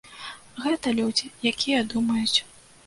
Гэта 0.63 0.95
людзі, 1.01 1.31
якія 1.53 1.87
думаюць. 1.95 2.39